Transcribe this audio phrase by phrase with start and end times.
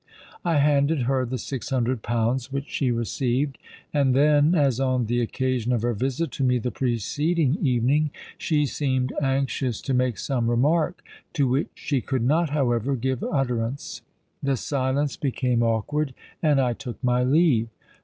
[0.43, 3.59] I handed her the six hundred pounds, which she received;
[3.93, 9.79] and then—as on the occasion of her visit to me the preceding evening—she seemed anxious
[9.83, 11.03] to make some remark,
[11.33, 14.01] to which she could not, however, give utterance.
[14.41, 17.67] The silence became awkward—and I took my leave.